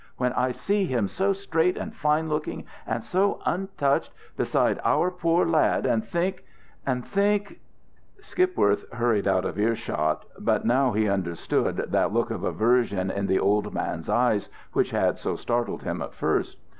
[0.17, 5.45] When I see him so straight and fine looking, and so untouched, beside our poor
[5.45, 6.43] lad, and think
[6.87, 7.59] and think"
[8.29, 13.37] Skipworth hurried out of earshot, but now he understood that look of aversion in the
[13.39, 16.57] old man's eyes which had so startled him at first.